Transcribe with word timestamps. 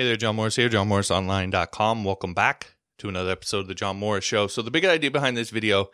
Hey 0.00 0.06
there, 0.06 0.16
John 0.16 0.36
Morris 0.36 0.56
here, 0.56 0.70
johnmorrisonline.com. 0.70 2.04
Welcome 2.04 2.32
back 2.32 2.76
to 2.96 3.10
another 3.10 3.32
episode 3.32 3.58
of 3.58 3.68
the 3.68 3.74
John 3.74 3.98
Morris 3.98 4.24
Show. 4.24 4.46
So, 4.46 4.62
the 4.62 4.70
big 4.70 4.86
idea 4.86 5.10
behind 5.10 5.36
this 5.36 5.50
video, 5.50 5.90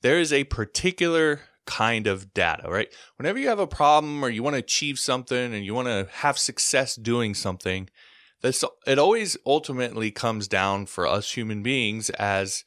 there 0.00 0.18
is 0.18 0.32
a 0.32 0.44
particular 0.44 1.42
kind 1.66 2.06
of 2.06 2.32
data, 2.32 2.70
right? 2.70 2.90
Whenever 3.16 3.38
you 3.38 3.48
have 3.48 3.58
a 3.58 3.66
problem 3.66 4.24
or 4.24 4.30
you 4.30 4.42
want 4.42 4.54
to 4.54 4.60
achieve 4.60 4.98
something 4.98 5.52
and 5.52 5.62
you 5.62 5.74
want 5.74 5.88
to 5.88 6.08
have 6.10 6.38
success 6.38 6.96
doing 6.96 7.34
something, 7.34 7.90
this 8.40 8.64
it 8.86 8.98
always 8.98 9.36
ultimately 9.44 10.10
comes 10.10 10.48
down 10.48 10.86
for 10.86 11.06
us 11.06 11.32
human 11.32 11.62
beings 11.62 12.08
as 12.08 12.64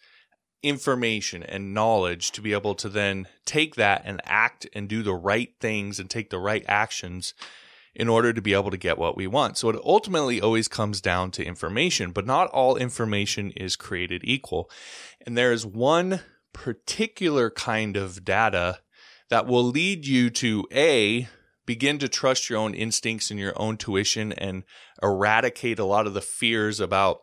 information 0.61 1.41
and 1.41 1.73
knowledge 1.73 2.31
to 2.33 2.39
be 2.39 2.53
able 2.53 2.75
to 2.75 2.87
then 2.87 3.27
take 3.45 3.73
that 3.73 4.03
and 4.05 4.21
act 4.25 4.67
and 4.73 4.89
do 4.89 5.01
the 5.01 5.15
right 5.15 5.55
things 5.59 5.99
and 5.99 6.07
take 6.07 6.29
the 6.29 6.37
right 6.37 6.63
actions 6.67 7.33
in 7.95 8.09
order 8.09 8.33
to 8.33 8.41
be 8.41 8.53
able 8.53 8.71
to 8.71 8.77
get 8.77 8.97
what 8.97 9.15
we 9.15 9.27
want. 9.27 9.57
So 9.57 9.69
it 9.69 9.79
ultimately 9.83 10.41
always 10.41 10.67
comes 10.67 10.99
down 10.99 11.31
to 11.31 11.45
information, 11.45 12.11
but 12.11 12.25
not 12.25 12.49
all 12.49 12.75
information 12.75 13.51
is 13.51 13.75
created 13.75 14.21
equal. 14.23 14.69
And 15.25 15.37
there 15.37 15.51
is 15.51 15.65
one 15.65 16.21
particular 16.53 17.49
kind 17.49 17.95
of 17.95 18.25
data 18.25 18.79
that 19.29 19.47
will 19.47 19.63
lead 19.63 20.05
you 20.05 20.29
to 20.29 20.67
A, 20.71 21.27
begin 21.65 21.97
to 21.99 22.09
trust 22.09 22.49
your 22.49 22.59
own 22.59 22.73
instincts 22.73 23.31
and 23.31 23.39
your 23.39 23.53
own 23.55 23.77
tuition 23.77 24.33
and 24.33 24.63
eradicate 25.01 25.79
a 25.79 25.85
lot 25.85 26.07
of 26.07 26.13
the 26.13 26.21
fears 26.21 26.79
about 26.79 27.21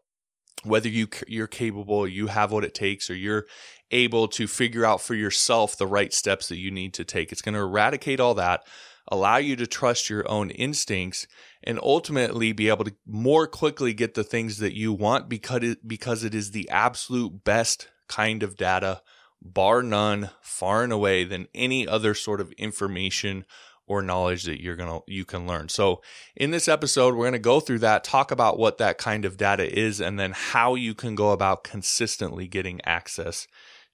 whether 0.62 0.88
you 0.88 1.08
you're 1.26 1.46
capable, 1.46 2.06
you 2.06 2.26
have 2.26 2.52
what 2.52 2.64
it 2.64 2.74
takes, 2.74 3.08
or 3.08 3.14
you're 3.14 3.46
able 3.90 4.28
to 4.28 4.46
figure 4.46 4.84
out 4.84 5.00
for 5.00 5.14
yourself 5.14 5.76
the 5.76 5.86
right 5.86 6.12
steps 6.12 6.48
that 6.48 6.58
you 6.58 6.70
need 6.70 6.94
to 6.94 7.04
take. 7.04 7.32
It's 7.32 7.42
going 7.42 7.54
to 7.54 7.60
eradicate 7.60 8.20
all 8.20 8.34
that, 8.34 8.64
allow 9.10 9.36
you 9.36 9.56
to 9.56 9.66
trust 9.66 10.08
your 10.08 10.28
own 10.30 10.50
instincts, 10.50 11.26
and 11.62 11.78
ultimately 11.82 12.52
be 12.52 12.68
able 12.68 12.84
to 12.84 12.94
more 13.06 13.46
quickly 13.46 13.92
get 13.92 14.14
the 14.14 14.24
things 14.24 14.58
that 14.58 14.76
you 14.76 14.92
want 14.92 15.28
because 15.28 15.62
it, 15.62 15.86
because 15.86 16.24
it 16.24 16.34
is 16.34 16.50
the 16.50 16.68
absolute 16.70 17.44
best 17.44 17.88
kind 18.08 18.42
of 18.42 18.56
data, 18.56 19.02
bar 19.42 19.82
none, 19.82 20.30
far 20.40 20.82
and 20.82 20.92
away 20.92 21.24
than 21.24 21.48
any 21.54 21.86
other 21.86 22.14
sort 22.14 22.40
of 22.40 22.52
information 22.52 23.44
or 23.86 24.02
knowledge 24.02 24.44
that 24.44 24.62
you're 24.62 24.76
going 24.76 24.88
to 24.88 25.02
you 25.12 25.24
can 25.24 25.48
learn. 25.48 25.68
So 25.68 26.00
in 26.36 26.52
this 26.52 26.68
episode 26.68 27.14
we're 27.14 27.24
going 27.24 27.32
to 27.32 27.40
go 27.40 27.58
through 27.58 27.80
that, 27.80 28.04
talk 28.04 28.30
about 28.30 28.56
what 28.56 28.78
that 28.78 28.98
kind 28.98 29.24
of 29.24 29.36
data 29.36 29.68
is 29.68 30.00
and 30.00 30.18
then 30.18 30.32
how 30.32 30.76
you 30.76 30.94
can 30.94 31.16
go 31.16 31.32
about 31.32 31.64
consistently 31.64 32.46
getting 32.46 32.80
access 32.84 33.48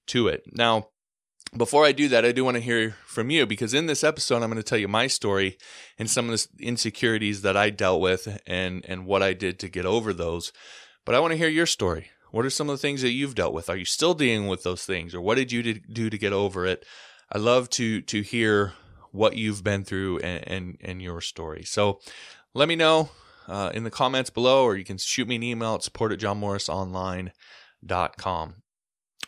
to 0.07 0.27
it. 0.27 0.43
Now, 0.53 0.89
before 1.55 1.85
I 1.85 1.91
do 1.91 2.07
that, 2.09 2.25
I 2.25 2.31
do 2.31 2.43
want 2.43 2.55
to 2.55 2.61
hear 2.61 2.95
from 3.05 3.29
you 3.29 3.45
because 3.45 3.73
in 3.73 3.85
this 3.85 4.03
episode 4.03 4.43
I'm 4.43 4.49
going 4.49 4.57
to 4.57 4.63
tell 4.63 4.77
you 4.77 4.87
my 4.87 5.07
story 5.07 5.57
and 5.97 6.09
some 6.09 6.29
of 6.29 6.39
the 6.39 6.65
insecurities 6.65 7.41
that 7.41 7.55
I 7.55 7.69
dealt 7.69 8.01
with 8.01 8.41
and 8.45 8.83
and 8.87 9.05
what 9.05 9.23
I 9.23 9.33
did 9.33 9.59
to 9.59 9.69
get 9.69 9.85
over 9.85 10.13
those. 10.13 10.51
But 11.05 11.15
I 11.15 11.19
want 11.19 11.31
to 11.31 11.37
hear 11.37 11.47
your 11.47 11.65
story. 11.65 12.09
What 12.31 12.45
are 12.45 12.49
some 12.49 12.69
of 12.69 12.73
the 12.73 12.81
things 12.81 13.01
that 13.01 13.11
you've 13.11 13.35
dealt 13.35 13.53
with? 13.53 13.69
Are 13.69 13.77
you 13.77 13.85
still 13.85 14.13
dealing 14.13 14.47
with 14.47 14.63
those 14.63 14.85
things 14.85 15.15
or 15.15 15.21
what 15.21 15.35
did 15.35 15.51
you 15.51 15.75
do 15.75 16.09
to 16.09 16.17
get 16.17 16.33
over 16.33 16.65
it? 16.65 16.85
I 17.31 17.37
love 17.37 17.69
to 17.71 18.01
to 18.01 18.21
hear 18.21 18.73
what 19.11 19.37
you've 19.37 19.63
been 19.63 19.83
through 19.83 20.19
and, 20.19 20.47
and, 20.47 20.77
and 20.81 21.01
your 21.01 21.21
story. 21.21 21.63
So 21.63 21.99
let 22.53 22.67
me 22.67 22.75
know 22.75 23.09
uh, 23.47 23.71
in 23.73 23.83
the 23.83 23.89
comments 23.89 24.29
below, 24.29 24.63
or 24.63 24.75
you 24.75 24.83
can 24.83 24.97
shoot 24.97 25.25
me 25.27 25.37
an 25.37 25.43
email 25.43 25.75
at 25.75 25.83
support 25.83 26.11
at 26.11 26.19
johnmorrisonline.com. 26.19 28.55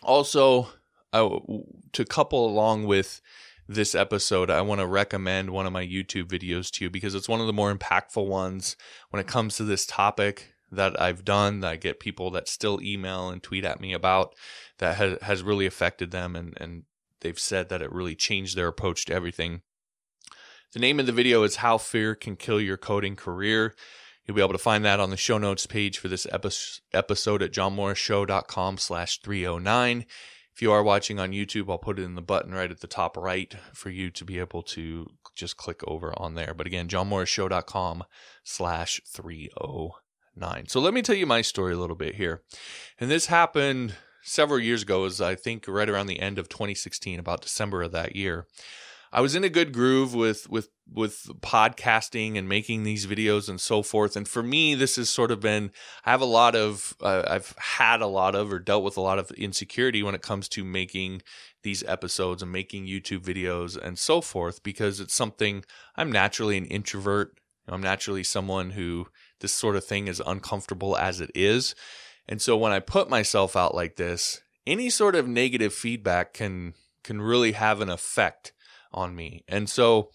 Also, 0.02 0.68
Oh, 1.12 1.64
to 1.92 2.04
couple 2.04 2.46
along 2.46 2.84
with 2.84 3.20
this 3.68 3.94
episode, 3.94 4.50
I 4.50 4.60
want 4.62 4.80
to 4.80 4.86
recommend 4.86 5.50
one 5.50 5.66
of 5.66 5.72
my 5.72 5.84
YouTube 5.84 6.24
videos 6.24 6.70
to 6.72 6.84
you 6.84 6.90
because 6.90 7.14
it's 7.14 7.28
one 7.28 7.40
of 7.40 7.46
the 7.46 7.52
more 7.52 7.74
impactful 7.74 8.26
ones 8.26 8.76
when 9.10 9.20
it 9.20 9.26
comes 9.26 9.56
to 9.56 9.64
this 9.64 9.86
topic 9.86 10.54
that 10.72 11.00
I've 11.00 11.24
done 11.24 11.60
that 11.60 11.70
I 11.72 11.76
get 11.76 12.00
people 12.00 12.30
that 12.32 12.48
still 12.48 12.80
email 12.82 13.28
and 13.28 13.42
tweet 13.42 13.64
at 13.64 13.80
me 13.80 13.92
about 13.92 14.34
that 14.78 14.96
has, 14.96 15.18
has 15.22 15.42
really 15.42 15.66
affected 15.66 16.10
them 16.10 16.36
and, 16.36 16.54
and 16.58 16.84
they've 17.20 17.38
said 17.38 17.68
that 17.68 17.82
it 17.82 17.92
really 17.92 18.14
changed 18.14 18.56
their 18.56 18.68
approach 18.68 19.04
to 19.06 19.14
everything. 19.14 19.62
The 20.72 20.78
name 20.78 21.00
of 21.00 21.06
the 21.06 21.12
video 21.12 21.42
is 21.42 21.56
How 21.56 21.78
Fear 21.78 22.14
Can 22.14 22.36
Kill 22.36 22.60
Your 22.60 22.76
Coding 22.76 23.16
Career. 23.16 23.74
You'll 24.24 24.36
be 24.36 24.42
able 24.42 24.52
to 24.52 24.58
find 24.58 24.84
that 24.84 25.00
on 25.00 25.10
the 25.10 25.16
show 25.16 25.38
notes 25.38 25.66
page 25.66 25.98
for 25.98 26.06
this 26.06 26.26
episode 26.92 27.42
at 27.42 27.52
johnmorrisshow.com 27.52 28.78
slash 28.78 29.20
309. 29.20 30.06
If 30.60 30.64
you 30.64 30.72
are 30.72 30.82
watching 30.82 31.18
on 31.18 31.32
YouTube, 31.32 31.70
I'll 31.70 31.78
put 31.78 31.98
it 31.98 32.02
in 32.02 32.16
the 32.16 32.20
button 32.20 32.52
right 32.52 32.70
at 32.70 32.80
the 32.80 32.86
top 32.86 33.16
right 33.16 33.50
for 33.72 33.88
you 33.88 34.10
to 34.10 34.26
be 34.26 34.38
able 34.38 34.62
to 34.64 35.06
just 35.34 35.56
click 35.56 35.80
over 35.86 36.12
on 36.20 36.34
there. 36.34 36.52
But 36.52 36.66
again, 36.66 36.86
johnmorrisshow.com 36.86 38.04
slash 38.44 39.00
309. 39.06 40.68
So 40.68 40.78
let 40.78 40.92
me 40.92 41.00
tell 41.00 41.14
you 41.14 41.24
my 41.24 41.40
story 41.40 41.72
a 41.72 41.78
little 41.78 41.96
bit 41.96 42.16
here. 42.16 42.42
And 42.98 43.10
this 43.10 43.24
happened 43.24 43.94
several 44.22 44.60
years 44.60 44.82
ago, 44.82 45.06
as 45.06 45.18
I 45.18 45.34
think 45.34 45.66
right 45.66 45.88
around 45.88 46.08
the 46.08 46.20
end 46.20 46.38
of 46.38 46.50
2016, 46.50 47.18
about 47.18 47.40
December 47.40 47.80
of 47.80 47.92
that 47.92 48.14
year. 48.14 48.46
I 49.12 49.20
was 49.20 49.34
in 49.34 49.42
a 49.42 49.48
good 49.48 49.72
groove 49.72 50.14
with 50.14 50.48
with 50.48 50.68
with 50.92 51.28
podcasting 51.40 52.36
and 52.36 52.48
making 52.48 52.82
these 52.82 53.06
videos 53.06 53.48
and 53.48 53.60
so 53.60 53.82
forth. 53.82 54.16
And 54.16 54.26
for 54.26 54.42
me, 54.42 54.74
this 54.74 54.96
has 54.96 55.10
sort 55.10 55.30
of 55.30 55.40
been 55.40 55.72
I 56.04 56.10
have 56.10 56.20
a 56.20 56.26
lot 56.26 56.54
of 56.54 56.94
uh, 57.00 57.24
I've 57.26 57.54
had 57.58 58.00
a 58.00 58.06
lot 58.06 58.34
of 58.34 58.52
or 58.52 58.58
dealt 58.58 58.84
with 58.84 58.96
a 58.96 59.00
lot 59.00 59.18
of 59.18 59.30
insecurity 59.32 60.02
when 60.02 60.14
it 60.14 60.22
comes 60.22 60.48
to 60.50 60.64
making 60.64 61.22
these 61.62 61.82
episodes 61.84 62.42
and 62.42 62.52
making 62.52 62.86
YouTube 62.86 63.22
videos 63.22 63.76
and 63.76 63.98
so 63.98 64.20
forth 64.20 64.62
because 64.62 65.00
it's 65.00 65.14
something 65.14 65.64
I'm 65.96 66.12
naturally 66.12 66.56
an 66.56 66.66
introvert. 66.66 67.38
I'm 67.68 67.82
naturally 67.82 68.24
someone 68.24 68.70
who 68.70 69.08
this 69.40 69.52
sort 69.52 69.76
of 69.76 69.84
thing 69.84 70.08
is 70.08 70.22
uncomfortable 70.24 70.96
as 70.96 71.20
it 71.20 71.30
is. 71.34 71.74
And 72.28 72.40
so 72.40 72.56
when 72.56 72.72
I 72.72 72.78
put 72.78 73.10
myself 73.10 73.56
out 73.56 73.74
like 73.74 73.96
this, 73.96 74.42
any 74.66 74.88
sort 74.88 75.14
of 75.16 75.26
negative 75.26 75.74
feedback 75.74 76.32
can 76.32 76.74
can 77.02 77.20
really 77.20 77.52
have 77.52 77.80
an 77.80 77.88
effect 77.88 78.52
on 78.92 79.14
me. 79.14 79.44
And 79.48 79.68
so 79.68 80.10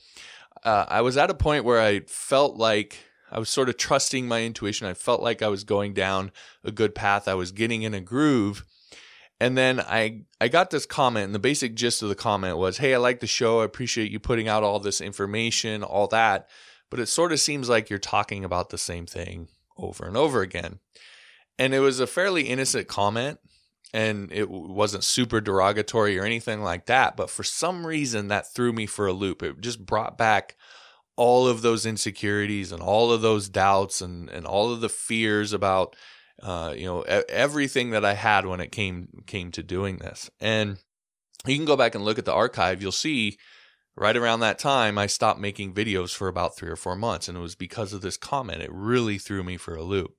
uh, 0.64 0.86
I 0.88 1.02
was 1.02 1.18
at 1.18 1.30
a 1.30 1.36
point 1.36 1.66
where 1.66 1.82
I 1.82 2.02
felt 2.02 2.58
like 2.58 2.98
I 3.32 3.40
was 3.40 3.50
sort 3.50 3.70
of 3.70 3.78
trusting 3.78 4.28
my 4.28 4.44
intuition. 4.44 4.88
I 4.88 4.94
felt 4.94 5.22
like 5.22 5.42
I 5.42 5.48
was 5.48 5.64
going 5.64 5.94
down 5.94 6.32
a 6.64 6.72
good 6.72 6.96
path. 6.96 7.28
I 7.28 7.34
was 7.34 7.52
getting 7.52 7.82
in 7.82 7.94
a 7.94 8.02
groove. 8.02 8.66
And 9.40 9.58
then 9.58 9.82
I 9.82 10.22
I 10.40 10.48
got 10.48 10.70
this 10.70 10.86
comment, 10.86 11.26
and 11.26 11.36
the 11.36 11.40
basic 11.40 11.76
gist 11.76 12.02
of 12.02 12.08
the 12.08 12.16
comment 12.16 12.58
was, 12.58 12.78
"Hey, 12.78 12.94
I 12.94 12.98
like 12.98 13.20
the 13.20 13.28
show. 13.28 13.60
I 13.60 13.66
appreciate 13.66 14.10
you 14.10 14.20
putting 14.20 14.48
out 14.48 14.64
all 14.64 14.80
this 14.80 15.02
information, 15.02 15.84
all 15.84 16.08
that, 16.08 16.48
but 16.90 17.02
it 17.02 17.08
sort 17.08 17.34
of 17.34 17.42
seems 17.42 17.68
like 17.68 17.90
you're 17.90 18.00
talking 18.00 18.46
about 18.46 18.70
the 18.70 18.78
same 18.78 19.06
thing 19.06 19.50
over 19.78 20.06
and 20.06 20.16
over 20.16 20.42
again." 20.42 20.80
And 21.60 21.74
it 21.74 21.80
was 21.80 22.00
a 22.00 22.08
fairly 22.08 22.44
innocent 22.44 22.88
comment, 22.88 23.40
and 23.94 24.32
it 24.32 24.50
wasn't 24.50 25.04
super 25.04 25.40
derogatory 25.40 26.18
or 26.18 26.24
anything 26.24 26.62
like 26.62 26.86
that. 26.88 27.16
But 27.16 27.30
for 27.30 27.44
some 27.44 27.86
reason, 27.86 28.28
that 28.28 28.54
threw 28.54 28.74
me 28.74 28.86
for 28.86 29.08
a 29.08 29.14
loop. 29.14 29.42
It 29.42 29.62
just 29.62 29.86
brought 29.86 30.18
back 30.18 30.56
all 31.16 31.48
of 31.48 31.62
those 31.62 31.86
insecurities 31.86 32.72
and 32.72 32.82
all 32.82 33.12
of 33.12 33.22
those 33.22 33.48
doubts 33.48 34.02
and, 34.02 34.30
and 34.30 34.46
all 34.46 34.74
of 34.74 34.82
the 34.82 34.90
fears 34.90 35.54
about, 35.54 35.96
uh, 36.44 36.74
you 36.76 36.86
know, 36.86 37.02
everything 37.02 37.92
that 37.92 38.04
I 38.04 38.16
had 38.16 38.46
when 38.46 38.60
it 38.60 38.72
came 38.72 39.24
came 39.26 39.52
to 39.52 39.64
doing 39.64 39.98
this. 39.98 40.30
And 40.42 40.78
you 41.46 41.56
can 41.56 41.66
go 41.66 41.78
back 41.78 41.96
and 41.96 42.04
look 42.04 42.20
at 42.20 42.26
the 42.26 42.34
archive. 42.34 42.82
You'll 42.82 42.92
see 42.92 43.38
right 43.96 44.18
around 44.18 44.42
that 44.42 44.60
time 44.60 44.98
I 44.98 45.08
stopped 45.08 45.40
making 45.40 45.74
videos 45.74 46.14
for 46.14 46.28
about 46.28 46.58
three 46.58 46.70
or 46.70 46.76
four 46.76 46.96
months, 46.96 47.30
and 47.30 47.38
it 47.38 47.42
was 47.42 47.56
because 47.56 47.94
of 47.94 48.02
this 48.02 48.18
comment. 48.18 48.62
It 48.62 48.72
really 48.74 49.18
threw 49.18 49.44
me 49.44 49.56
for 49.58 49.76
a 49.76 49.84
loop. 49.84 50.16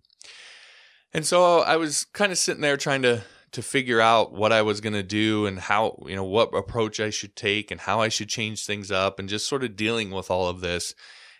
And 1.13 1.27
so 1.27 1.61
I 1.61 1.77
was 1.77 2.05
kind 2.07 2.33
of 2.33 2.39
sitting 2.39 2.63
there 2.63 2.77
trying 2.77 3.03
to 3.03 3.23
to 3.57 3.63
figure 3.63 4.03
out 4.03 4.35
what 4.35 4.53
I 4.53 4.61
was 4.61 4.83
going 4.83 4.93
to 4.93 5.03
do 5.03 5.47
and 5.47 5.59
how, 5.59 5.99
you 6.07 6.15
know, 6.15 6.25
what 6.25 6.55
approach 6.55 7.01
I 7.01 7.09
should 7.09 7.35
take 7.35 7.71
and 7.71 7.81
how 7.81 8.03
I 8.03 8.11
should 8.11 8.29
change 8.29 8.67
things 8.67 8.93
up 8.93 9.19
and 9.19 9.31
just 9.31 9.49
sort 9.49 9.65
of 9.65 9.77
dealing 9.77 10.11
with 10.11 10.31
all 10.31 10.47
of 10.47 10.61
this. 10.61 10.95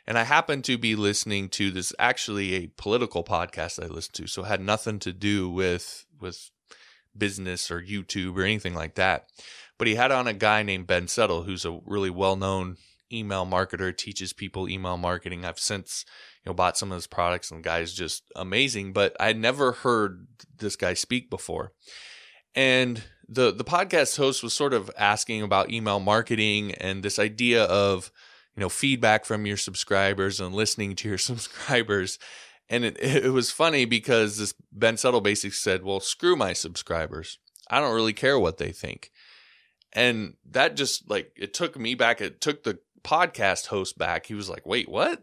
And 0.07 0.17
I 0.17 0.23
happened 0.23 0.65
to 0.65 0.79
be 0.79 0.97
listening 0.97 1.51
to 1.51 1.71
this 1.71 1.93
actually 1.99 2.55
a 2.55 2.69
political 2.79 3.23
podcast 3.23 3.85
I 3.85 3.89
listened 3.89 4.15
to, 4.15 4.27
so 4.29 4.45
it 4.45 4.47
had 4.47 4.63
nothing 4.63 4.99
to 5.01 5.13
do 5.13 5.51
with 5.51 6.07
with 6.19 6.51
business 7.15 7.71
or 7.71 7.83
YouTube 7.83 8.39
or 8.39 8.45
anything 8.45 8.75
like 8.75 8.95
that. 8.95 9.27
But 9.77 9.89
he 9.89 9.97
had 9.97 10.11
on 10.11 10.27
a 10.27 10.33
guy 10.33 10.63
named 10.63 10.87
Ben 10.87 11.09
Settle, 11.09 11.43
who's 11.43 11.67
a 11.67 11.81
really 11.85 12.09
well 12.09 12.37
known 12.37 12.79
email 13.13 13.47
marketer, 13.47 13.97
teaches 13.97 14.33
people 14.33 14.69
email 14.69 14.97
marketing. 14.97 15.45
I've 15.45 15.59
since 15.59 16.05
you 16.45 16.51
know 16.51 16.55
bought 16.55 16.77
some 16.77 16.93
of 16.93 16.97
his 16.97 17.07
products 17.07 17.51
and 17.51 17.61
the 17.61 17.69
guy's 17.69 17.93
just 17.93 18.25
amazing, 18.35 18.93
but 18.93 19.17
I 19.21 19.33
never 19.33 19.73
heard 19.73 20.27
this 20.59 20.77
guy 20.77 20.95
speak 20.95 21.31
before. 21.31 21.73
And 22.55 23.03
the 23.29 23.53
the 23.53 23.65
podcast 23.65 24.17
host 24.17 24.43
was 24.43 24.55
sort 24.55 24.73
of 24.73 24.91
asking 24.97 25.43
about 25.43 25.71
email 25.71 26.01
marketing 26.01 26.73
and 26.75 27.03
this 27.03 27.19
idea 27.19 27.65
of 27.65 28.11
you 28.57 28.61
know 28.61 28.69
feedback 28.69 29.25
from 29.25 29.47
your 29.47 29.57
subscribers 29.57 30.41
and 30.41 30.55
listening 30.55 30.95
to 30.97 31.09
your 31.09 31.19
subscribers. 31.19 32.19
And 32.69 32.85
it, 32.85 32.99
it 32.99 33.33
was 33.33 33.53
funny 33.53 33.85
because 33.85 34.39
this 34.39 34.55
Ben 34.73 34.97
Settle 34.97 35.21
basically 35.21 35.51
said, 35.53 35.85
"Well, 35.85 36.01
screw 36.01 36.35
my 36.35 36.53
subscribers. 36.53 37.39
I 37.69 37.81
don't 37.81 37.95
really 37.95 38.13
care 38.13 38.39
what 38.39 38.59
they 38.59 38.73
think." 38.73 39.11
And 39.93 40.35
that 40.51 40.77
just 40.77 41.09
like 41.09 41.33
it 41.37 41.55
took 41.55 41.79
me 41.79 41.95
back. 41.95 42.21
It 42.21 42.41
took 42.41 42.65
the 42.65 42.79
podcast 43.07 43.67
host 43.67 43.97
back. 43.97 44.27
He 44.27 44.35
was 44.35 44.49
like, 44.49 44.67
"Wait, 44.67 44.89
what?" 44.89 45.23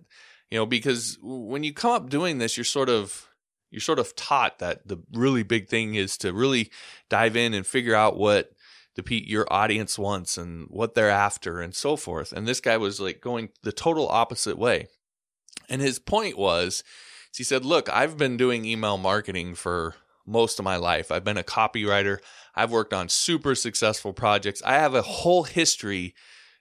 You 0.50 0.60
know, 0.60 0.66
because 0.66 1.18
when 1.22 1.64
you 1.64 1.74
come 1.74 1.92
up 1.92 2.10
doing 2.10 2.38
this, 2.38 2.58
you're 2.58 2.64
sort 2.64 2.90
of 2.90 3.28
you're 3.70 3.82
sort 3.82 4.00
of 4.00 4.16
taught 4.16 4.60
that 4.60 4.88
the 4.88 4.98
really 5.14 5.44
big 5.44 5.68
thing 5.68 5.96
is 5.96 6.16
to 6.18 6.32
really 6.32 6.72
dive 7.10 7.36
in 7.36 7.54
and 7.54 7.66
figure 7.66 7.96
out 7.96 8.18
what 8.18 8.52
the 8.96 9.04
your 9.26 9.52
audience 9.52 9.98
wants 9.98 10.38
and 10.38 10.68
what 10.70 10.94
they're 10.94 11.10
after 11.10 11.60
and 11.60 11.74
so 11.74 11.96
forth. 11.96 12.32
And 12.32 12.48
this 12.48 12.62
guy 12.62 12.78
was 12.78 13.00
like 13.00 13.20
going 13.20 13.50
the 13.64 13.72
total 13.72 14.08
opposite 14.08 14.58
way. 14.58 14.88
And 15.70 15.82
his 15.82 15.98
point 15.98 16.38
was 16.38 16.84
he 17.36 17.44
said, 17.44 17.66
"Look, 17.66 17.90
I've 17.90 18.18
been 18.18 18.38
doing 18.38 18.64
email 18.64 18.98
marketing 18.98 19.56
for 19.56 19.96
most 20.26 20.60
of 20.60 20.66
my 20.66 20.76
life. 20.76 21.12
I've 21.12 21.24
been 21.24 21.38
a 21.38 21.44
copywriter. 21.44 22.20
I've 22.56 22.72
worked 22.72 22.94
on 22.94 23.10
super 23.10 23.56
successful 23.56 24.14
projects. 24.14 24.62
I 24.64 24.74
have 24.74 24.94
a 24.94 25.02
whole 25.02 25.44
history 25.44 26.14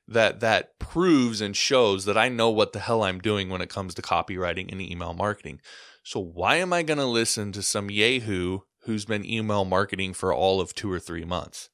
that 0.08 0.40
that 0.40 0.78
proves 0.78 1.40
and 1.40 1.56
shows 1.56 2.04
that 2.04 2.18
I 2.18 2.28
know 2.28 2.50
what 2.50 2.72
the 2.72 2.80
hell 2.80 3.02
I'm 3.02 3.20
doing 3.20 3.48
when 3.48 3.60
it 3.60 3.70
comes 3.70 3.94
to 3.94 4.02
copywriting 4.02 4.70
and 4.70 4.80
email 4.80 5.14
marketing. 5.14 5.60
So 6.02 6.20
why 6.20 6.56
am 6.56 6.72
I 6.72 6.82
going 6.82 6.98
to 6.98 7.06
listen 7.06 7.52
to 7.52 7.62
some 7.62 7.90
yahoo 7.90 8.60
who's 8.84 9.04
been 9.04 9.24
email 9.24 9.64
marketing 9.64 10.14
for 10.14 10.32
all 10.32 10.60
of 10.60 10.74
2 10.74 10.90
or 10.90 10.98
3 10.98 11.24
months? 11.24 11.70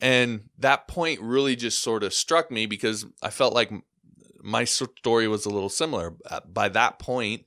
And 0.00 0.48
that 0.58 0.88
point 0.88 1.20
really 1.20 1.54
just 1.54 1.80
sort 1.80 2.02
of 2.02 2.14
struck 2.14 2.50
me 2.50 2.66
because 2.66 3.06
I 3.22 3.30
felt 3.30 3.54
like 3.54 3.70
my 4.42 4.64
story 4.64 5.28
was 5.28 5.46
a 5.46 5.50
little 5.50 5.68
similar. 5.68 6.16
Uh, 6.28 6.40
by 6.40 6.68
that 6.70 6.98
point, 6.98 7.44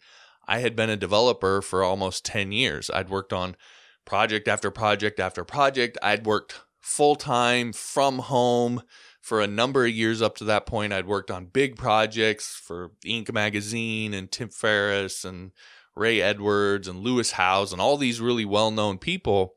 I 0.48 0.60
had 0.60 0.76
been 0.76 0.90
a 0.90 0.96
developer 0.96 1.62
for 1.62 1.84
almost 1.84 2.24
10 2.26 2.52
years. 2.52 2.90
I'd 2.90 3.10
worked 3.10 3.34
on 3.34 3.58
project 4.06 4.48
after 4.48 4.72
project 4.72 5.20
after 5.20 5.44
project. 5.44 5.98
I'd 6.02 6.26
worked 6.26 6.62
full 6.80 7.16
time 7.16 7.74
from 7.74 8.20
home 8.20 8.84
for 9.26 9.42
a 9.42 9.48
number 9.48 9.84
of 9.84 9.92
years 9.92 10.22
up 10.22 10.36
to 10.36 10.44
that 10.44 10.68
point. 10.68 10.94
I'd 10.94 11.08
worked 11.08 11.32
on 11.32 11.48
big 11.48 11.78
projects 11.78 12.62
for 12.64 12.92
Inc. 13.04 13.34
magazine 13.34 14.14
and 14.14 14.32
Tim 14.32 14.50
Ferriss 14.50 15.26
and 15.26 15.52
Ray 15.96 16.22
Edwards 16.22 16.88
and 16.88 17.00
Lewis 17.00 17.32
Howes 17.32 17.74
and 17.74 17.82
all 17.82 17.98
these 17.98 18.22
really 18.22 18.46
well 18.46 18.70
known 18.70 19.00
people. 19.00 19.56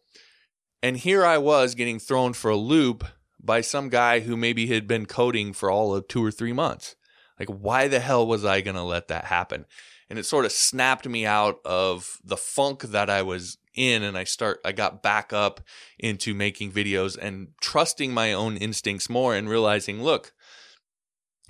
And 0.83 0.97
here 0.97 1.23
I 1.23 1.37
was 1.37 1.75
getting 1.75 1.99
thrown 1.99 2.33
for 2.33 2.51
a 2.51 2.57
loop 2.57 3.05
by 3.39 3.61
some 3.61 3.91
guy 3.91 4.21
who 4.21 4.39
maybe 4.39 4.69
had 4.69 4.89
been 4.89 5.05
coding 5.05 5.53
for 5.53 5.71
all 5.71 5.95
of 5.95 6.09
two 6.09 6.25
or 6.25 6.31
three 6.31 6.55
months. 6.55 6.97
Like, 7.39 7.51
why 7.51 7.89
the 7.89 8.01
hell 8.01 8.27
was 8.27 8.47
I 8.47 8.63
going 8.63 8.77
to 8.77 8.83
let 8.83 9.09
that 9.09 9.27
happen? 9.27 9.67
And 10.09 10.19
it 10.19 10.25
sort 10.25 10.47
of 10.47 10.53
snapped 10.53 11.07
me 11.07 11.27
out 11.27 11.59
of 11.67 12.17
the 12.25 12.39
funk 12.39 12.85
that 12.85 13.11
I 13.11 13.21
was 13.21 13.59
in. 13.75 14.03
And 14.03 14.17
I 14.17 14.25
start, 14.25 14.61
I 14.65 14.73
got 14.73 15.03
back 15.03 15.33
up 15.33 15.61
into 15.99 16.35
making 16.35 16.73
videos 16.73 17.17
and 17.17 17.49
trusting 17.61 18.13
my 18.13 18.33
own 18.33 18.57
instincts 18.57 19.09
more 19.09 19.35
and 19.35 19.49
realizing, 19.49 20.03
look, 20.03 20.33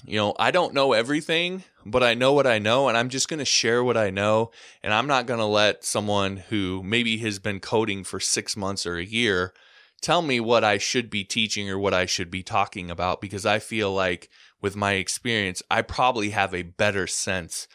you 0.05 0.17
know, 0.17 0.35
I 0.39 0.51
don't 0.51 0.75
know 0.75 0.93
everything, 0.93 1.65
but 1.85 2.03
I 2.03 2.15
know 2.15 2.33
what 2.33 2.47
I 2.47 2.59
know, 2.59 2.89
and 2.89 2.97
I'm 2.97 3.09
just 3.09 3.29
going 3.29 3.41
to 3.41 3.45
share 3.45 3.83
what 3.83 3.97
I 3.97 4.11
know. 4.11 4.53
And 4.83 4.95
I'm 4.95 5.09
not 5.09 5.27
going 5.27 5.41
to 5.41 5.45
let 5.45 5.85
someone 5.85 6.37
who 6.37 6.83
maybe 6.85 7.19
has 7.19 7.39
been 7.39 7.61
coding 7.61 8.05
for 8.05 8.21
six 8.21 8.57
months 8.57 8.87
or 8.87 8.97
a 8.97 9.05
year 9.05 9.53
tell 10.01 10.23
me 10.23 10.39
what 10.39 10.63
I 10.63 10.79
should 10.79 11.11
be 11.11 11.25
teaching 11.25 11.69
or 11.69 11.79
what 11.79 11.95
I 11.95 12.07
should 12.07 12.31
be 12.31 12.43
talking 12.43 12.91
about 12.91 13.21
because 13.21 13.45
I 13.45 13.59
feel 13.59 13.93
like 13.93 14.29
with 14.61 14.77
my 14.77 14.93
experience, 14.93 15.63
I 15.71 15.83
probably 15.83 16.31
have 16.31 16.55
a 16.55 16.63
better 16.63 17.07
sense 17.07 17.67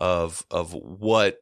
of 0.00 0.44
of 0.50 0.72
what 0.72 1.41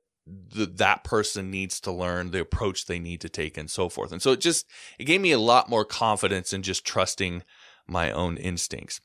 the, 0.54 0.66
that 0.66 1.04
person 1.04 1.50
needs 1.50 1.80
to 1.80 1.92
learn, 1.92 2.30
the 2.30 2.40
approach 2.40 2.86
they 2.86 2.98
need 2.98 3.20
to 3.20 3.28
take, 3.28 3.56
and 3.56 3.70
so 3.70 3.88
forth. 3.88 4.12
And 4.12 4.22
so 4.22 4.32
it 4.32 4.40
just 4.40 4.66
it 4.98 5.04
gave 5.04 5.20
me 5.20 5.32
a 5.32 5.38
lot 5.38 5.68
more 5.68 5.84
confidence 5.84 6.52
in 6.52 6.62
just 6.62 6.84
trusting 6.84 7.42
my 7.86 8.10
own 8.12 8.36
instincts. 8.36 9.00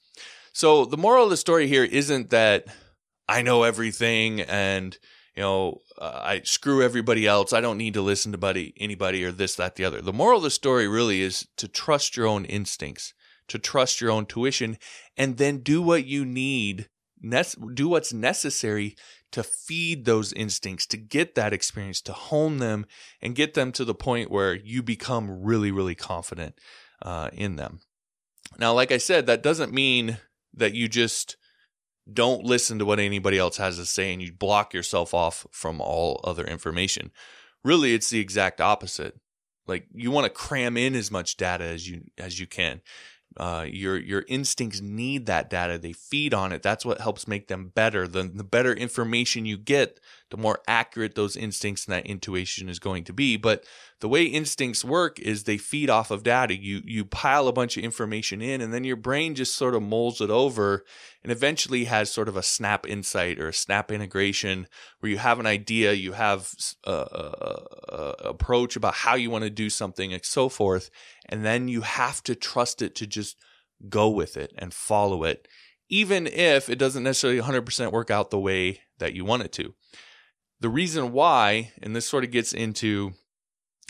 So 0.54 0.86
the 0.86 0.98
moral 0.98 1.26
of 1.26 1.30
the 1.30 1.38
story 1.38 1.68
here 1.68 1.84
isn't 1.84 2.30
that 2.30 2.68
I 3.28 3.42
know 3.42 3.64
everything 3.64 4.42
and 4.42 4.98
you 5.36 5.44
know 5.44 5.82
uh, 5.98 6.22
I 6.24 6.42
screw 6.44 6.82
everybody 6.82 7.28
else. 7.28 7.54
I 7.54 7.62
don't 7.62 7.78
need 7.78 7.94
to 7.96 8.02
listen 8.02 8.32
to 8.32 8.38
buddy, 8.38 8.74
anybody 8.78 9.24
or 9.24 9.32
this, 9.32 9.56
that, 9.56 9.76
the 9.76 9.86
other. 9.86 10.02
The 10.02 10.14
moral 10.14 10.38
of 10.38 10.44
the 10.44 10.50
story 10.50 10.88
really 10.88 11.22
is 11.22 11.48
to 11.58 11.68
trust 11.68 12.16
your 12.16 12.28
own 12.28 12.46
instincts, 12.46 13.14
to 13.48 13.60
trust 13.60 14.02
your 14.02 14.12
own 14.12 14.26
tuition, 14.26 14.78
and 15.18 15.38
then 15.38 15.60
do 15.60 15.82
what 15.82 16.06
you 16.06 16.26
need, 16.26 16.90
do 17.74 17.88
what's 17.90 18.14
necessary 18.14 18.96
to 19.36 19.44
feed 19.44 20.06
those 20.06 20.32
instincts, 20.32 20.86
to 20.86 20.96
get 20.96 21.36
that 21.36 21.52
experience, 21.52 22.00
to 22.00 22.14
hone 22.14 22.56
them, 22.60 22.86
and 23.22 23.36
get 23.36 23.54
them 23.54 23.74
to 23.74 23.84
the 23.84 23.94
point 23.94 24.32
where 24.32 24.56
you 24.56 24.82
become 24.82 25.44
really, 25.44 25.72
really 25.72 25.94
confident 25.94 26.58
uh, 27.02 27.30
in 27.34 27.58
them. 27.58 27.82
Now, 28.58 28.74
like 28.74 28.94
I 28.94 28.98
said, 28.98 29.26
that 29.26 29.44
doesn't 29.44 29.74
mean 29.74 30.20
that 30.54 30.74
you 30.74 30.88
just 30.88 31.36
don't 32.10 32.46
listen 32.46 32.80
to 32.80 32.86
what 32.86 32.98
anybody 32.98 33.38
else 33.38 33.58
has 33.58 33.76
to 33.76 33.86
say 33.86 34.14
and 34.14 34.22
you 34.22 34.32
block 34.32 34.74
yourself 34.74 35.14
off 35.14 35.46
from 35.52 35.82
all 35.82 36.22
other 36.24 36.46
information. 36.46 37.12
Really, 37.62 37.94
it's 37.94 38.10
the 38.10 38.22
exact 38.22 38.62
opposite. 38.62 39.20
Like 39.68 39.86
you 39.94 40.12
want 40.12 40.24
to 40.24 40.30
cram 40.30 40.78
in 40.78 40.96
as 40.96 41.12
much 41.12 41.36
data 41.36 41.66
as 41.66 41.90
you 41.90 42.04
as 42.18 42.40
you 42.40 42.48
can. 42.48 42.80
Uh, 43.38 43.66
your 43.70 43.98
your 43.98 44.24
instincts 44.28 44.80
need 44.80 45.26
that 45.26 45.50
data. 45.50 45.78
They 45.78 45.92
feed 45.92 46.34
on 46.34 46.54
it. 46.54 46.64
That's 46.64 46.86
what 46.86 47.02
helps 47.02 47.28
make 47.28 47.48
them 47.48 47.72
better. 47.76 48.08
The 48.08 48.24
the 48.24 48.44
better 48.44 48.74
information 48.74 49.46
you 49.46 49.58
get, 49.58 50.00
the 50.32 50.38
more 50.38 50.62
accurate 50.68 51.16
those 51.16 51.36
instincts 51.36 51.86
and 51.86 51.94
that 51.94 52.06
intuition 52.06 52.70
is 52.70 52.80
going 52.80 53.04
to 53.06 53.14
be. 53.14 53.36
But 53.36 53.66
the 54.06 54.10
way 54.10 54.26
instincts 54.26 54.86
work 54.86 55.20
is 55.20 55.46
they 55.46 55.58
feed 55.58 55.90
off 55.90 56.12
of 56.12 56.22
data. 56.22 56.56
You 56.56 56.80
you 56.86 57.06
pile 57.06 57.48
a 57.48 57.52
bunch 57.52 57.76
of 57.76 57.84
information 57.84 58.40
in, 58.40 58.62
and 58.62 58.72
then 58.72 58.84
your 58.84 58.98
brain 58.98 59.34
just 59.34 59.56
sort 59.56 59.74
of 59.74 59.82
molds 59.82 60.22
it 60.22 60.30
over, 60.30 60.86
and 61.24 61.32
eventually 61.32 61.86
has 61.86 62.12
sort 62.12 62.30
of 62.30 62.38
a 62.38 62.44
snap 62.44 62.86
insight 62.86 63.40
or 63.40 63.48
a 63.48 63.54
snap 63.54 63.90
integration 63.90 64.68
where 65.00 65.10
you 65.10 65.18
have 65.18 65.40
an 65.40 65.48
idea, 65.48 65.94
you 65.94 66.12
have 66.12 66.52
a, 66.84 66.92
a, 66.92 67.64
a 67.90 68.16
approach 68.26 68.76
about 68.76 68.94
how 68.94 69.16
you 69.16 69.32
want 69.32 69.44
to 69.44 69.50
do 69.50 69.72
something, 69.72 70.14
and 70.14 70.24
so 70.24 70.50
forth, 70.50 70.92
and 71.28 71.44
then 71.44 71.68
you 71.68 71.82
have 71.82 72.22
to 72.26 72.36
trust 72.36 72.84
it 72.84 72.94
to 72.94 73.08
just 73.08 73.38
go 73.90 74.08
with 74.08 74.38
it 74.38 74.54
and 74.56 74.72
follow 74.72 75.24
it, 75.24 75.48
even 75.90 76.28
if 76.28 76.70
it 76.70 76.78
doesn't 76.78 77.02
necessarily 77.02 77.42
100% 77.42 77.92
work 77.92 78.12
out 78.12 78.30
the 78.30 78.38
way 78.38 78.82
that 79.00 79.16
you 79.16 79.26
want 79.26 79.42
it 79.42 79.52
to. 79.54 79.74
The 80.60 80.70
reason 80.70 81.12
why, 81.12 81.72
and 81.82 81.96
this 81.96 82.06
sort 82.06 82.24
of 82.24 82.30
gets 82.30 82.54
into 82.54 83.16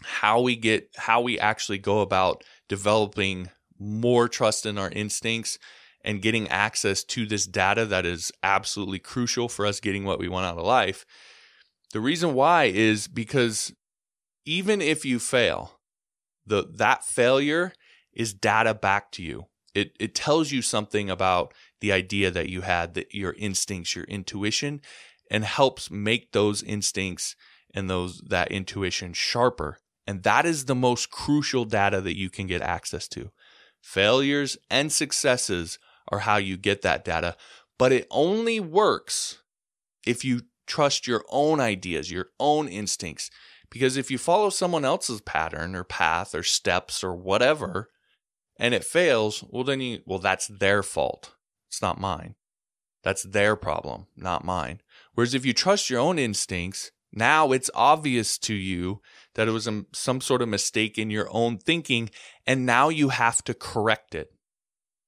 how 0.03 0.41
we 0.41 0.55
get, 0.55 0.89
how 0.97 1.21
we 1.21 1.39
actually 1.39 1.77
go 1.77 2.01
about 2.01 2.43
developing 2.67 3.49
more 3.79 4.27
trust 4.27 4.65
in 4.65 4.77
our 4.77 4.89
instincts 4.91 5.57
and 6.03 6.21
getting 6.21 6.47
access 6.49 7.03
to 7.03 7.25
this 7.25 7.47
data 7.47 7.85
that 7.85 8.05
is 8.05 8.31
absolutely 8.43 8.99
crucial 8.99 9.49
for 9.49 9.65
us 9.65 9.79
getting 9.79 10.03
what 10.03 10.19
we 10.19 10.29
want 10.29 10.45
out 10.45 10.57
of 10.57 10.65
life. 10.65 11.05
The 11.93 11.99
reason 11.99 12.33
why 12.33 12.65
is 12.65 13.07
because 13.07 13.73
even 14.45 14.81
if 14.81 15.03
you 15.03 15.19
fail, 15.19 15.79
the 16.45 16.67
that 16.75 17.03
failure 17.03 17.73
is 18.13 18.33
data 18.33 18.73
back 18.73 19.11
to 19.13 19.23
you. 19.23 19.45
It 19.73 19.95
it 19.99 20.13
tells 20.13 20.51
you 20.51 20.61
something 20.61 21.09
about 21.09 21.53
the 21.81 21.91
idea 21.91 22.31
that 22.31 22.49
you 22.49 22.61
had, 22.61 22.93
that 22.93 23.13
your 23.13 23.33
instincts, 23.33 23.95
your 23.95 24.05
intuition, 24.05 24.81
and 25.31 25.43
helps 25.43 25.89
make 25.89 26.31
those 26.31 26.61
instincts 26.61 27.35
and 27.73 27.89
those 27.89 28.21
that 28.27 28.51
intuition 28.51 29.13
sharper. 29.13 29.79
And 30.07 30.23
that 30.23 30.45
is 30.45 30.65
the 30.65 30.75
most 30.75 31.09
crucial 31.09 31.65
data 31.65 32.01
that 32.01 32.17
you 32.17 32.29
can 32.29 32.47
get 32.47 32.61
access 32.61 33.07
to. 33.09 33.31
Failures 33.81 34.57
and 34.69 34.91
successes 34.91 35.79
are 36.11 36.19
how 36.19 36.37
you 36.37 36.57
get 36.57 36.81
that 36.83 37.03
data, 37.03 37.35
but 37.77 37.91
it 37.91 38.07
only 38.11 38.59
works 38.59 39.41
if 40.05 40.23
you 40.23 40.41
trust 40.67 41.07
your 41.07 41.23
own 41.29 41.59
ideas, 41.59 42.11
your 42.11 42.27
own 42.39 42.67
instincts. 42.67 43.29
Because 43.69 43.97
if 43.97 44.11
you 44.11 44.17
follow 44.17 44.49
someone 44.49 44.85
else's 44.85 45.21
pattern 45.21 45.75
or 45.75 45.83
path 45.83 46.33
or 46.35 46.43
steps 46.43 47.03
or 47.03 47.15
whatever, 47.15 47.89
and 48.57 48.73
it 48.73 48.83
fails, 48.83 49.43
well, 49.49 49.63
then 49.63 49.81
you, 49.81 50.01
well, 50.05 50.19
that's 50.19 50.47
their 50.47 50.81
fault. 50.83 51.35
It's 51.67 51.81
not 51.81 51.99
mine. 51.99 52.35
That's 53.03 53.23
their 53.23 53.55
problem, 53.55 54.07
not 54.15 54.43
mine. 54.43 54.81
Whereas 55.13 55.33
if 55.33 55.45
you 55.45 55.53
trust 55.53 55.89
your 55.89 55.99
own 55.99 56.17
instincts, 56.17 56.91
now 57.11 57.51
it's 57.51 57.69
obvious 57.75 58.37
to 58.39 58.53
you 58.53 59.01
that 59.35 59.47
it 59.47 59.51
was 59.51 59.69
some 59.93 60.21
sort 60.21 60.41
of 60.41 60.49
mistake 60.49 60.97
in 60.97 61.09
your 61.09 61.27
own 61.29 61.57
thinking, 61.57 62.09
and 62.47 62.65
now 62.65 62.89
you 62.89 63.09
have 63.09 63.43
to 63.43 63.53
correct 63.53 64.15
it. 64.15 64.31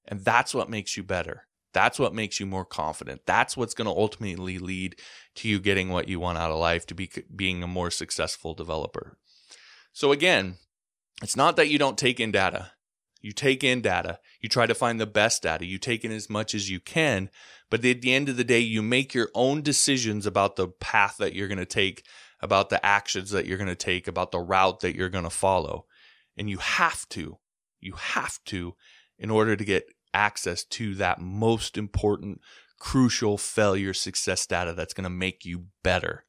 And 0.05 0.24
that's 0.24 0.53
what 0.53 0.69
makes 0.69 0.96
you 0.96 1.03
better. 1.03 1.48
That's 1.74 2.00
what 2.00 2.13
makes 2.13 2.39
you 2.39 2.46
more 2.46 2.65
confident. 2.65 3.22
That's 3.25 3.57
what's 3.57 3.74
going 3.74 3.86
to 3.86 4.00
ultimately 4.00 4.57
lead 4.57 4.96
to 5.36 5.50
you 5.50 5.60
getting 5.60 5.89
what 5.89 6.07
you 6.07 6.19
want 6.19 6.38
out 6.38 6.51
of 6.51 6.60
life 6.60 6.86
to 6.88 6.96
be 6.96 7.10
being 7.36 7.62
a 7.62 7.67
more 7.67 7.91
successful 7.91 8.53
developer. 8.53 9.17
So 9.91 10.12
again, 10.12 10.55
it's 11.22 11.36
not 11.36 11.55
that 11.55 11.69
you 11.69 11.77
don't 11.77 11.98
take 11.98 12.19
in 12.19 12.31
data. 12.31 12.72
You 13.22 13.31
take 13.31 13.63
in 13.63 13.81
data. 13.81 14.19
You 14.41 14.50
try 14.50 14.65
to 14.65 14.75
find 14.75 15.00
the 15.00 15.05
best 15.05 15.43
data. 15.43 15.65
You 15.65 15.77
take 15.77 16.05
in 16.05 16.12
as 16.12 16.29
much 16.29 16.55
as 16.55 16.69
you 16.69 16.79
can. 16.79 17.29
But 17.69 17.84
at 17.84 18.01
the 18.01 18.13
end 18.13 18.29
of 18.29 18.38
the 18.38 18.43
day, 18.43 18.60
you 18.60 18.81
make 18.81 19.13
your 19.13 19.29
own 19.34 19.62
decisions 19.62 20.25
about 20.25 20.55
the 20.55 20.67
path 20.67 21.17
that 21.17 21.34
you're 21.34 21.48
going 21.48 21.57
to 21.57 21.65
take, 21.65 22.03
about 22.41 22.70
the 22.70 22.86
actions 22.86 23.32
that 23.32 23.46
you're 23.46 23.58
going 23.58 23.67
to 23.67 23.75
take, 23.75 24.08
about 24.08 24.32
the 24.32 24.39
route 24.39 24.82
that 24.82 24.96
you're 24.96 25.10
going 25.10 25.24
to 25.24 25.29
follow. 25.29 25.86
And 26.38 26.50
you 26.50 26.58
have 26.58 27.08
to, 27.10 27.38
you 27.79 27.94
have 27.94 28.39
to, 28.46 28.75
in 29.17 29.32
order 29.32 29.56
to 29.56 29.65
get 29.65 29.91
access 30.13 30.63
to 30.63 30.96
that 30.96 31.20
most 31.20 31.77
important, 31.77 32.41
crucial 32.79 33.38
failure 33.38 33.94
success 33.94 34.46
data 34.46 34.74
that's 34.74 34.94
going 34.94 35.03
to 35.03 35.10
make 35.10 35.46
you 35.46 35.65
better. 35.84 36.25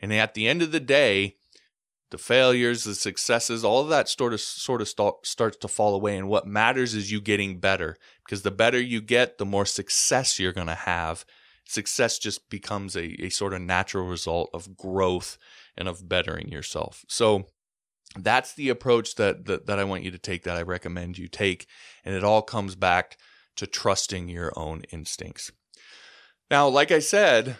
And 0.00 0.12
at 0.12 0.34
the 0.34 0.46
end 0.46 0.60
of 0.60 0.72
the 0.72 0.80
day, 0.80 1.36
the 2.10 2.18
failures, 2.18 2.84
the 2.84 2.94
successes, 2.94 3.64
all 3.64 3.80
of 3.80 3.88
that 3.88 4.08
sort 4.08 4.32
of 4.32 4.40
sort 4.40 4.80
of 4.80 4.88
start, 4.88 5.26
starts 5.26 5.56
to 5.58 5.68
fall 5.68 5.94
away. 5.94 6.16
And 6.16 6.28
what 6.28 6.46
matters 6.46 6.94
is 6.94 7.10
you 7.10 7.20
getting 7.20 7.58
better 7.58 7.96
because 8.24 8.42
the 8.42 8.50
better 8.50 8.80
you 8.80 9.00
get, 9.00 9.38
the 9.38 9.46
more 9.46 9.66
success 9.66 10.38
you're 10.38 10.52
going 10.52 10.68
to 10.68 10.74
have. 10.74 11.24
Success 11.66 12.18
just 12.18 12.48
becomes 12.48 12.96
a, 12.96 13.24
a 13.24 13.28
sort 13.28 13.52
of 13.52 13.60
natural 13.60 14.06
result 14.06 14.50
of 14.54 14.76
growth 14.76 15.36
and 15.76 15.88
of 15.88 16.08
bettering 16.08 16.48
yourself. 16.48 17.04
So 17.08 17.46
that's 18.16 18.54
the 18.54 18.68
approach 18.68 19.16
that, 19.16 19.44
that 19.46 19.66
that 19.66 19.78
I 19.78 19.84
want 19.84 20.04
you 20.04 20.10
to 20.10 20.18
take 20.18 20.44
that 20.44 20.56
I 20.56 20.62
recommend 20.62 21.18
you 21.18 21.28
take. 21.28 21.66
And 22.04 22.14
it 22.14 22.24
all 22.24 22.42
comes 22.42 22.76
back 22.76 23.18
to 23.56 23.66
trusting 23.66 24.28
your 24.28 24.52
own 24.56 24.82
instincts. 24.92 25.50
Now, 26.50 26.68
like 26.68 26.92
I 26.92 27.00
said, 27.00 27.56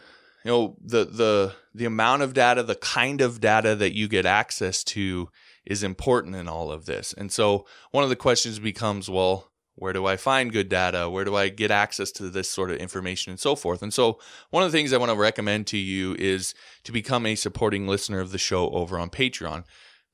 you 0.46 0.52
know 0.52 0.76
the 0.80 1.04
the 1.04 1.54
the 1.74 1.84
amount 1.86 2.22
of 2.22 2.32
data 2.32 2.62
the 2.62 2.76
kind 2.76 3.20
of 3.20 3.40
data 3.40 3.74
that 3.74 3.96
you 3.96 4.06
get 4.06 4.24
access 4.24 4.84
to 4.84 5.28
is 5.64 5.82
important 5.82 6.36
in 6.36 6.46
all 6.46 6.70
of 6.70 6.86
this 6.86 7.12
and 7.12 7.32
so 7.32 7.66
one 7.90 8.04
of 8.04 8.10
the 8.10 8.16
questions 8.16 8.60
becomes 8.60 9.10
well 9.10 9.50
where 9.76 9.92
do 9.92 10.04
i 10.06 10.16
find 10.16 10.52
good 10.52 10.68
data 10.68 11.08
where 11.08 11.24
do 11.24 11.36
i 11.36 11.48
get 11.48 11.70
access 11.70 12.10
to 12.10 12.28
this 12.28 12.50
sort 12.50 12.70
of 12.70 12.76
information 12.76 13.30
and 13.30 13.40
so 13.40 13.54
forth 13.54 13.82
and 13.82 13.94
so 13.94 14.18
one 14.50 14.62
of 14.62 14.70
the 14.70 14.76
things 14.76 14.92
i 14.92 14.98
want 14.98 15.10
to 15.10 15.16
recommend 15.16 15.66
to 15.66 15.78
you 15.78 16.14
is 16.18 16.54
to 16.82 16.92
become 16.92 17.24
a 17.24 17.34
supporting 17.34 17.86
listener 17.86 18.20
of 18.20 18.32
the 18.32 18.38
show 18.38 18.68
over 18.70 18.98
on 18.98 19.08
patreon 19.08 19.58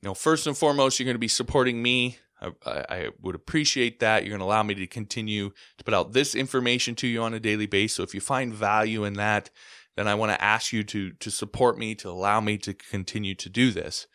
you 0.00 0.08
know 0.08 0.14
first 0.14 0.46
and 0.46 0.56
foremost 0.56 0.98
you're 0.98 1.06
going 1.06 1.14
to 1.14 1.18
be 1.18 1.28
supporting 1.28 1.82
me 1.82 2.18
I, 2.66 2.84
I, 2.88 3.08
would 3.20 3.36
appreciate 3.36 4.00
that. 4.00 4.24
You're 4.24 4.30
going 4.30 4.40
to 4.40 4.46
allow 4.46 4.64
me 4.64 4.74
to 4.74 4.86
continue 4.88 5.50
to 5.78 5.84
put 5.84 5.94
out 5.94 6.12
this 6.12 6.34
information 6.34 6.94
to 6.96 7.06
you 7.06 7.22
on 7.22 7.34
a 7.34 7.38
daily 7.40 7.66
basis. 7.66 7.96
So 7.96 8.02
if 8.02 8.14
you 8.14 8.20
find 8.20 8.52
value 8.52 9.04
in 9.04 9.14
that, 9.14 9.50
then 9.96 10.08
I 10.08 10.14
want 10.14 10.32
to 10.32 10.42
ask 10.42 10.72
you 10.72 10.82
to 10.84 11.12
to 11.12 11.30
support 11.30 11.78
me 11.78 11.94
to 11.96 12.10
allow 12.10 12.40
me 12.40 12.58
to 12.58 12.74
continue 12.74 13.34
to 13.36 13.48
do 13.48 13.70
this. 13.70 14.06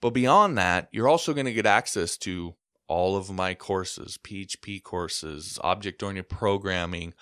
But 0.00 0.10
beyond 0.10 0.58
that, 0.58 0.88
you're 0.90 1.08
also 1.08 1.32
going 1.32 1.46
to 1.46 1.52
get 1.52 1.66
access 1.66 2.16
to 2.18 2.54
all 2.92 3.16
of 3.16 3.30
my 3.30 3.54
courses, 3.54 4.18
PHP 4.22 4.82
courses, 4.82 5.58
object 5.62 6.02
oriented 6.02 6.28
programming, 6.28 7.14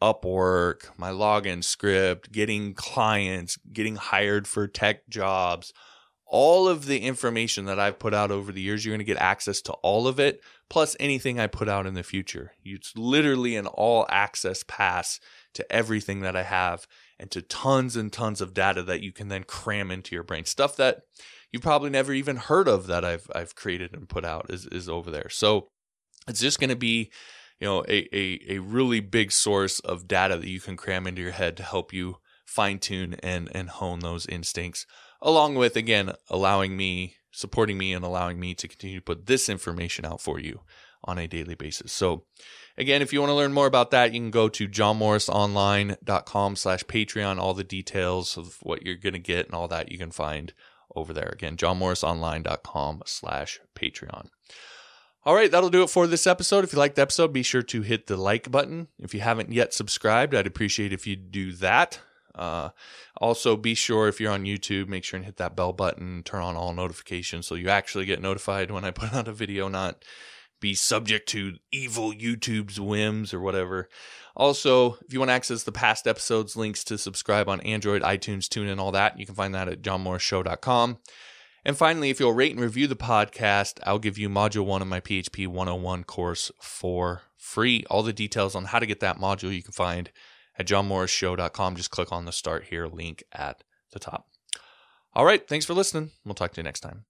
Upwork, 0.00 0.90
my 0.96 1.10
login 1.10 1.64
script, 1.64 2.30
getting 2.30 2.74
clients, 2.74 3.58
getting 3.72 3.96
hired 3.96 4.46
for 4.46 4.68
tech 4.68 5.08
jobs, 5.08 5.72
all 6.26 6.68
of 6.68 6.86
the 6.86 6.98
information 6.98 7.64
that 7.64 7.80
I've 7.80 7.98
put 7.98 8.12
out 8.12 8.30
over 8.30 8.52
the 8.52 8.60
years, 8.60 8.84
you're 8.84 8.92
going 8.92 8.98
to 8.98 9.12
get 9.12 9.20
access 9.20 9.60
to 9.62 9.72
all 9.74 10.06
of 10.06 10.20
it, 10.20 10.40
plus 10.68 10.96
anything 11.00 11.40
I 11.40 11.46
put 11.46 11.68
out 11.68 11.86
in 11.86 11.94
the 11.94 12.02
future. 12.02 12.52
It's 12.64 12.96
literally 12.96 13.56
an 13.56 13.66
all 13.66 14.06
access 14.08 14.62
pass 14.66 15.20
to 15.54 15.72
everything 15.72 16.20
that 16.20 16.36
I 16.36 16.42
have 16.42 16.86
and 17.18 17.30
to 17.30 17.42
tons 17.42 17.96
and 17.96 18.12
tons 18.12 18.40
of 18.40 18.54
data 18.54 18.82
that 18.82 19.02
you 19.02 19.12
can 19.12 19.28
then 19.28 19.44
cram 19.44 19.90
into 19.90 20.14
your 20.14 20.24
brain. 20.24 20.44
Stuff 20.44 20.76
that 20.76 21.02
you've 21.52 21.62
probably 21.62 21.90
never 21.90 22.12
even 22.12 22.36
heard 22.36 22.68
of 22.68 22.86
that 22.86 23.04
I've 23.04 23.30
I've 23.34 23.54
created 23.54 23.94
and 23.94 24.08
put 24.08 24.24
out 24.24 24.46
is 24.50 24.66
is 24.66 24.88
over 24.88 25.10
there. 25.10 25.28
So 25.28 25.68
it's 26.28 26.40
just 26.40 26.60
going 26.60 26.70
to 26.70 26.76
be 26.76 27.10
you 27.60 27.66
know 27.66 27.84
a, 27.88 28.08
a 28.16 28.56
a 28.56 28.58
really 28.58 29.00
big 29.00 29.32
source 29.32 29.80
of 29.80 30.08
data 30.08 30.36
that 30.36 30.48
you 30.48 30.60
can 30.60 30.76
cram 30.76 31.06
into 31.06 31.22
your 31.22 31.32
head 31.32 31.56
to 31.56 31.62
help 31.62 31.92
you 31.92 32.16
fine 32.44 32.78
tune 32.78 33.14
and 33.22 33.50
and 33.54 33.68
hone 33.68 34.00
those 34.00 34.26
instincts 34.26 34.86
along 35.20 35.56
with 35.56 35.76
again 35.76 36.12
allowing 36.30 36.76
me 36.76 37.16
supporting 37.32 37.76
me 37.76 37.92
and 37.92 38.04
allowing 38.04 38.38
me 38.38 38.54
to 38.54 38.68
continue 38.68 38.98
to 38.98 39.04
put 39.04 39.26
this 39.26 39.48
information 39.48 40.04
out 40.04 40.20
for 40.20 40.38
you 40.38 40.60
on 41.04 41.18
a 41.18 41.26
daily 41.26 41.54
basis. 41.54 41.92
So 41.92 42.24
Again, 42.78 43.00
if 43.00 43.12
you 43.12 43.20
want 43.20 43.30
to 43.30 43.34
learn 43.34 43.54
more 43.54 43.66
about 43.66 43.90
that, 43.92 44.12
you 44.12 44.20
can 44.20 44.30
go 44.30 44.48
to 44.50 44.68
johnmorrisonline.com 44.68 46.56
slash 46.56 46.84
Patreon. 46.84 47.38
All 47.38 47.54
the 47.54 47.64
details 47.64 48.36
of 48.36 48.58
what 48.62 48.84
you're 48.84 48.96
going 48.96 49.14
to 49.14 49.18
get 49.18 49.46
and 49.46 49.54
all 49.54 49.68
that 49.68 49.90
you 49.90 49.96
can 49.96 50.10
find 50.10 50.52
over 50.94 51.12
there. 51.12 51.30
Again, 51.32 51.56
johnmorrisonline.com 51.56 53.02
slash 53.06 53.60
Patreon. 53.74 54.28
All 55.24 55.34
right, 55.34 55.50
that'll 55.50 55.70
do 55.70 55.82
it 55.82 55.90
for 55.90 56.06
this 56.06 56.26
episode. 56.26 56.62
If 56.62 56.72
you 56.72 56.78
liked 56.78 56.94
the 56.96 57.02
episode, 57.02 57.32
be 57.32 57.42
sure 57.42 57.62
to 57.62 57.82
hit 57.82 58.06
the 58.06 58.16
like 58.16 58.50
button. 58.50 58.86
If 59.00 59.12
you 59.12 59.20
haven't 59.20 59.52
yet 59.52 59.74
subscribed, 59.74 60.34
I'd 60.34 60.46
appreciate 60.46 60.92
if 60.92 61.06
you 61.06 61.16
do 61.16 61.52
that. 61.54 61.98
Uh, 62.32 62.68
also, 63.16 63.56
be 63.56 63.74
sure 63.74 64.06
if 64.06 64.20
you're 64.20 64.30
on 64.30 64.44
YouTube, 64.44 64.88
make 64.88 65.02
sure 65.02 65.16
and 65.16 65.24
hit 65.26 65.38
that 65.38 65.56
bell 65.56 65.72
button, 65.72 66.22
turn 66.22 66.42
on 66.42 66.54
all 66.54 66.72
notifications 66.72 67.46
so 67.46 67.54
you 67.54 67.68
actually 67.68 68.04
get 68.04 68.20
notified 68.20 68.70
when 68.70 68.84
I 68.84 68.90
put 68.92 69.12
out 69.12 69.26
a 69.26 69.32
video, 69.32 69.68
not 69.68 70.04
be 70.60 70.74
subject 70.74 71.28
to 71.30 71.54
evil 71.72 72.12
YouTube's 72.12 72.80
whims 72.80 73.34
or 73.34 73.40
whatever. 73.40 73.88
Also, 74.34 74.94
if 75.06 75.12
you 75.12 75.18
want 75.18 75.30
to 75.30 75.34
access 75.34 75.62
the 75.62 75.72
past 75.72 76.06
episodes, 76.06 76.56
links 76.56 76.84
to 76.84 76.98
subscribe 76.98 77.48
on 77.48 77.60
Android, 77.62 78.02
iTunes, 78.02 78.46
TuneIn, 78.48 78.78
all 78.78 78.92
that, 78.92 79.18
you 79.18 79.26
can 79.26 79.34
find 79.34 79.54
that 79.54 79.68
at 79.68 79.82
johnmorrisshow.com. 79.82 80.98
And 81.64 81.76
finally, 81.76 82.10
if 82.10 82.20
you'll 82.20 82.32
rate 82.32 82.52
and 82.52 82.60
review 82.60 82.86
the 82.86 82.94
podcast, 82.94 83.80
I'll 83.84 83.98
give 83.98 84.18
you 84.18 84.28
Module 84.28 84.64
1 84.64 84.82
of 84.82 84.88
my 84.88 85.00
PHP 85.00 85.48
101 85.48 86.04
course 86.04 86.52
for 86.60 87.22
free. 87.36 87.84
All 87.90 88.02
the 88.02 88.12
details 88.12 88.54
on 88.54 88.66
how 88.66 88.78
to 88.78 88.86
get 88.86 89.00
that 89.00 89.18
module 89.18 89.52
you 89.52 89.62
can 89.62 89.72
find 89.72 90.10
at 90.58 90.66
johnmorrisshow.com. 90.66 91.76
Just 91.76 91.90
click 91.90 92.12
on 92.12 92.24
the 92.24 92.32
Start 92.32 92.66
Here 92.66 92.86
link 92.86 93.24
at 93.32 93.64
the 93.92 93.98
top. 93.98 94.28
All 95.12 95.24
right, 95.24 95.46
thanks 95.48 95.66
for 95.66 95.74
listening. 95.74 96.10
We'll 96.24 96.34
talk 96.34 96.52
to 96.52 96.60
you 96.60 96.64
next 96.64 96.80
time. 96.80 97.06